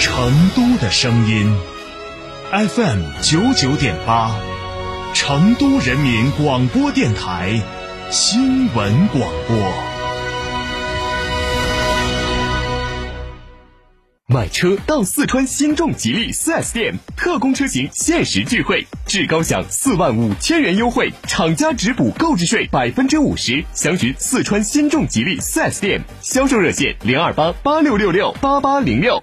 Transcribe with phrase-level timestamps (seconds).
[0.00, 1.54] 成都的声音
[2.50, 4.34] ，FM 九九点八，
[5.12, 7.60] 成都人民广播电台
[8.10, 9.56] 新闻广播。
[14.26, 23.62] 买车到四川新众吉利 4S 店，特供车型限时钜惠，至高享四万五千元优惠，厂家直补购置税百分之五十。
[23.74, 29.22] 详询四川新众吉利 4S 店，销售热线零二八八六六六八八零六。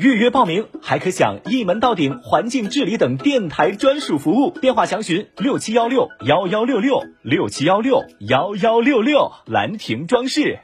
[0.00, 4.50] 预约报名还可享一门到顶环境治理等电台专属服务。
[4.58, 9.30] 电话详询六七幺六幺幺六六六七幺六幺幺六六。
[9.44, 10.60] 兰亭装饰。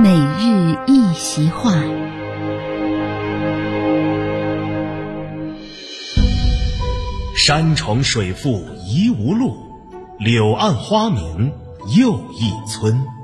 [0.00, 1.70] 每日一席话。
[7.36, 9.54] 山重水复疑无路，
[10.18, 11.52] 柳暗花明
[11.96, 13.15] 又一村。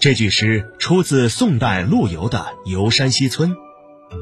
[0.00, 2.38] 这句诗出自宋代陆游的
[2.70, 3.54] 《游山西村》，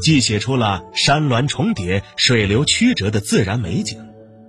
[0.03, 3.97] 既写出了山峦重叠、水流曲折的自然美景，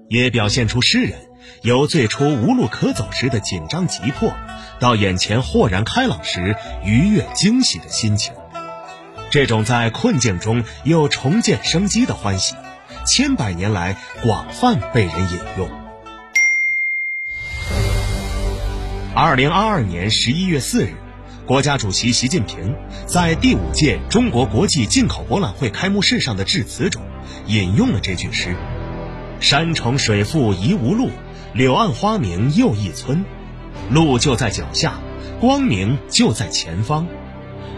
[0.10, 1.20] 也表现出诗人
[1.62, 4.34] 由最初无路可走时的紧张急迫，
[4.80, 8.34] 到眼前豁然开朗时愉悦惊喜的心情。
[9.30, 12.56] 这种在困境中又重见生机的欢喜，
[13.06, 15.70] 千百年来广泛被人引用。
[19.14, 20.96] 二零二二年十一月四日。
[21.50, 22.76] 国家主席习近平
[23.08, 27.02] 在第五届中国国际进口博览会开幕式上的致辞中，
[27.48, 28.56] 引用了这句诗
[29.42, 31.10] ：“山重水复疑无路，
[31.56, 33.26] 柳暗花明又一村。
[33.90, 35.00] 路就在脚下，
[35.42, 37.08] 光明就在前方。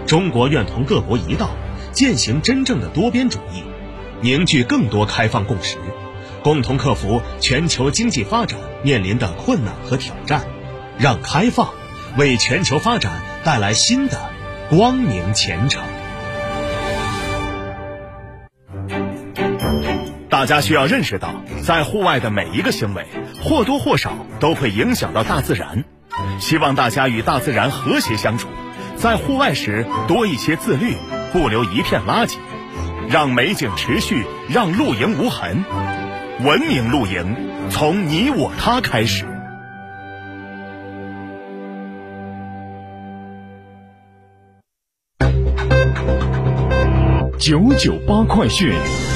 [0.05, 1.51] 中国愿同各国一道，
[1.93, 3.63] 践行真正的多边主义，
[4.19, 5.77] 凝聚更多开放共识，
[6.43, 10.45] 共同克服全球经济发展面临的困难和挑战，
[10.99, 11.69] 让开放
[12.17, 14.19] 为全球发展。”带来新的
[14.69, 15.81] 光明前程。
[20.29, 23.05] 大家需要认识到，在户外的每一个行为，
[23.43, 25.83] 或多或少都会影响到大自然。
[26.39, 28.47] 希望大家与大自然和谐相处，
[28.95, 30.95] 在户外时多一些自律，
[31.33, 32.37] 不留一片垃圾，
[33.09, 35.63] 让美景持续，让露营无痕。
[36.43, 37.35] 文明露营，
[37.69, 39.25] 从你我他开始。
[47.51, 49.10] 九九八快讯。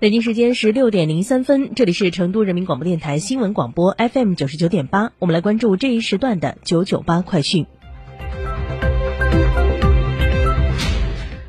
[0.00, 7.66] 北京时间十六点零三分，这里是成都人民广播电台新闻广播 FM 九十九点八，我们来关注这一时段的九九八快讯。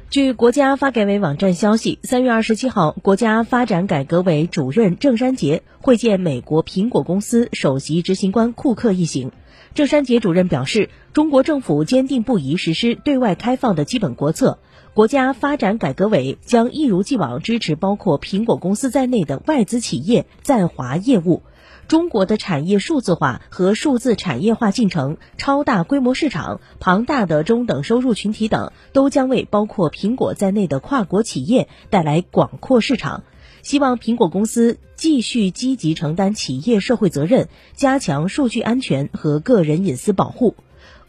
[0.10, 9.32] 据国家发改委网站消息，三月二十七号，国家发展改革委主任郑山杰会见美国苹果公司首席执行官库克一行。
[9.74, 14.60] 郑山杰主任表示，中国政府坚定不移实施对外开放的基本国策。
[14.94, 21.44] 国家发展改革委将一如既往支持包括苹果公司在内的外资企业在华业务。
[21.88, 33.24] 中国的产业数字化和数字产业化进程、超大规模市场、庞大的中等收入群体等，都将为包括苹果在内的跨国企业带来广阔市场。
[33.62, 40.56] 希望苹果公司继续积极承担企业社会责任，加强数据安全和个人隐私保护。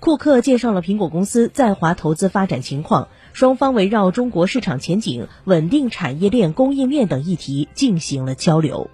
[0.03, 3.07] 库克介绍了苹果公司在华投资发展情况。
[3.33, 8.91] 双方围绕中国市场前景、稳定产业链供应链等议题进行了交流。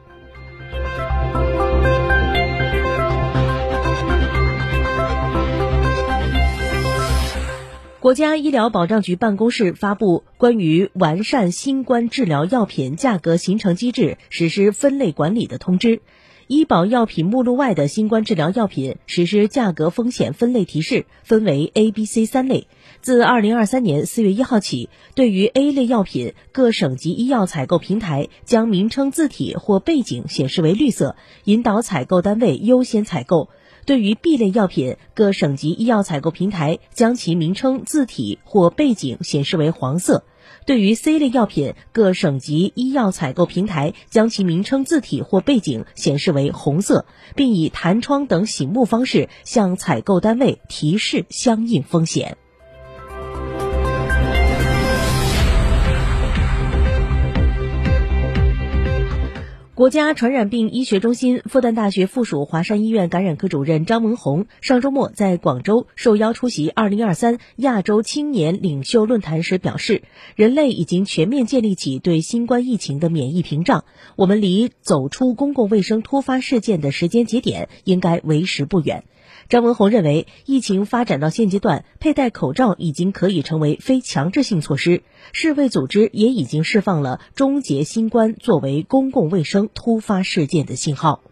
[8.01, 16.03] 国家医疗保障局办公室发布关于完善新冠治疗药品价格形成机制、实施分类管理的通知。
[16.49, 22.69] 医保药品目录外的新冠治疗药品实施价格风险分类提示，分为 A、B、C 三类。
[23.03, 33.51] 自二零二三年四月一号起，对于 A 类药品，各省级医药采购平台将名称字体或背景显示为绿色，引导采购单位优先采购。
[33.89, 40.25] 对于 B 类药品，各省级医药采购平台将其名称字体或背景显示为黄色；
[40.67, 52.37] 对于 C 类药品，各省级医药采购平台将其名称字体或背景显示为红色，并以弹窗等醒目方式向采购单位提示相应风险。
[59.79, 70.03] 国家传染病医学中心、复旦大学附属华山医院感染科主任张文宏上周末在广州受邀出席2023亚洲青年领袖论坛时表示，
[70.35, 73.85] 人类已经全面建立起对新冠疫情的免疫屏障，
[74.17, 79.05] 我们离走出公共卫生突发事件的时间节点应该为时不远。
[79.49, 85.03] 张文宏认为，疫情发展到现阶段，佩戴口罩已经可以成为非强制性措施。
[85.33, 91.23] 世卫组织也已经释放了终结新冠作为公共卫生突发事件的信号。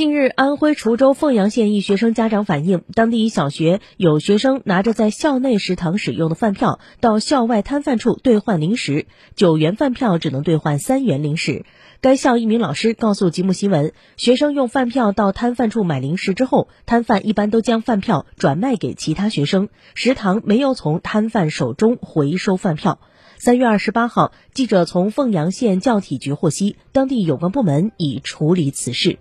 [0.00, 9.04] 近日，安徽滁州凤阳县一学生家长反映，当地一小学有学生拿着在校内食堂使用的饭票到校外摊贩处兑换零食，
[9.36, 11.66] 九元饭票只能兑换三元零食。
[12.00, 23.00] 该校一名老师告诉吉木新闻，学生用饭票到摊贩处买零食之后，摊贩一般都将饭票转卖给其他学生，食堂没有从摊贩手中回收饭票。
[23.36, 29.18] 三月二十八号，记者从凤阳县教体局获悉，当地有关部门已处理此事。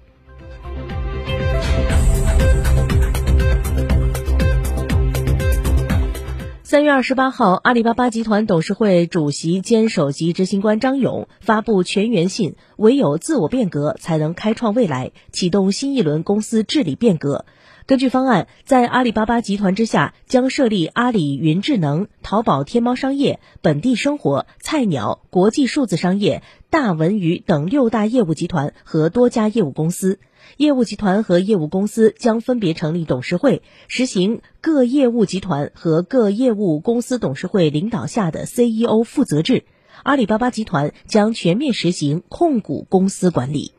[6.69, 17.45] 三月二十八号，阿里巴巴集团董事会主席兼首席执行官张勇发布全员信，唯有自我变革才能开创未来，启动新一轮公司治理变革。
[17.89, 30.19] 根据方案，在阿里巴巴集团之下将设立阿里云智能、淘宝天猫商业、本地生活、菜鸟、国际数字商业、大文娱等六大业务集团和多家业务公司。
[30.57, 39.63] 业务集团和业务公司将分别成立董事会，实行各业务集团和各业务公司董事会领导下的 CEO 负责制。
[40.03, 43.73] 阿里巴巴集团将全面实行控股公司管理。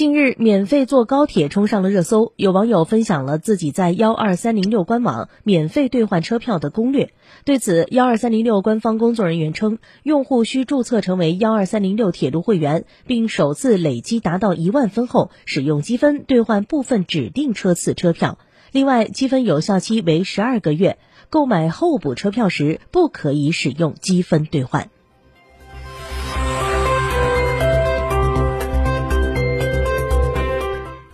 [0.00, 2.32] 近日，免费坐高铁冲上了热搜。
[2.36, 7.12] 有网友分享了自己在幺二三零六官网免费兑换车票的攻略。
[7.44, 18.38] 对此，幺二三零六官方工作人员称，用户需注册成为幺二三零六铁路会员，并首次累积达到一万分后，使用积分兑换部分指定车次车票。
[18.72, 20.96] 另外，积分有效期为十二个月，
[21.28, 24.88] 购买候补车票时不可以使用积分兑换。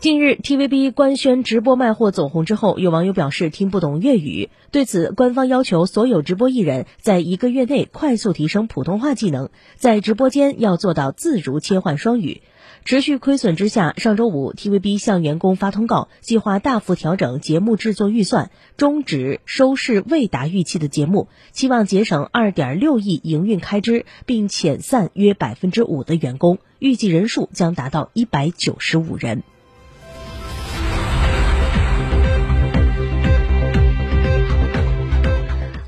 [0.07, 4.51] 近日，TVB 官宣直播卖货走红之后，有网友表示听不懂粤语。
[4.71, 12.43] 对此，官方要求所有直播艺人在一个月内快速提升普通话技能，在直播间要做到自如切换双语。
[12.85, 29.43] 持续亏损之下，上周五 TVB 向员工发通告，计划大幅调整节目制作预算，终止收视未达预期的节目，期望节省二点六亿营运开支，并遣散约百分之五的员工，预计人数将达到一百九十五人。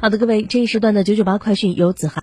[0.00, 2.17] 好的，各位，这一时段的九九八快讯由子涵。